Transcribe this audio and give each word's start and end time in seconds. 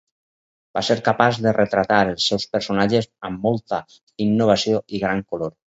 Va 0.77 0.81
ser 0.87 0.95
capaç 1.07 1.37
de 1.47 1.53
retratar 1.59 1.99
els 2.15 2.27
seus 2.33 2.49
personatges 2.57 3.09
amb 3.31 3.47
molta 3.49 3.83
innovació 4.29 4.87
i 4.99 5.07
gran 5.07 5.29
color. 5.35 5.61